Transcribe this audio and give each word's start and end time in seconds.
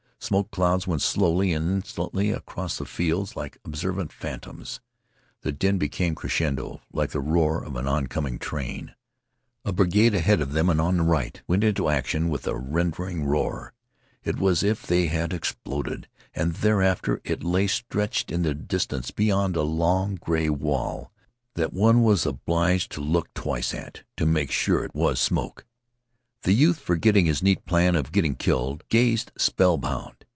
Smoke 0.23 0.51
clouds 0.51 0.85
went 0.85 1.01
slowly 1.01 1.51
and 1.51 1.67
insolently 1.77 2.29
across 2.29 2.77
the 2.77 2.85
fields 2.85 3.35
like 3.35 3.57
observant 3.65 4.13
phantoms. 4.13 4.79
The 5.41 5.51
din 5.51 5.79
became 5.79 6.13
crescendo, 6.13 6.79
like 6.93 7.09
the 7.09 7.19
roar 7.19 7.63
of 7.65 7.75
an 7.75 7.87
oncoming 7.87 8.37
train. 8.37 8.93
A 9.65 9.73
brigade 9.73 10.13
ahead 10.13 10.39
of 10.39 10.51
them 10.53 10.69
and 10.69 10.79
on 10.79 10.97
the 10.97 11.03
right 11.03 11.41
went 11.47 11.63
into 11.63 11.89
action 11.89 12.29
with 12.29 12.45
a 12.45 12.55
rending 12.55 13.25
roar. 13.25 13.73
It 14.23 14.37
was 14.37 14.59
as 14.63 14.69
if 14.69 14.91
it 14.91 15.07
had 15.09 15.33
exploded. 15.33 16.07
And 16.35 16.53
thereafter 16.53 17.19
it 17.23 17.43
lay 17.43 17.65
stretched 17.65 18.31
in 18.31 18.43
the 18.43 18.53
distance 18.53 19.09
behind 19.09 19.55
a 19.55 19.63
long 19.63 20.15
gray 20.21 20.49
wall, 20.49 21.11
that 21.55 21.73
one 21.73 22.03
was 22.03 22.27
obliged 22.27 22.91
to 22.91 23.01
look 23.01 23.33
twice 23.33 23.73
at 23.73 24.03
to 24.17 24.27
make 24.27 24.51
sure 24.51 24.81
that 24.81 24.89
it 24.93 24.95
was 24.95 25.19
smoke. 25.19 25.65
The 26.43 26.53
youth, 26.53 26.79
forgetting 26.79 27.27
his 27.27 27.43
neat 27.43 27.65
plan 27.67 27.95
of 27.95 28.11
getting 28.11 28.33
killed, 28.33 28.83
gazed 28.89 29.31
spell 29.37 29.77
bound. 29.77 30.25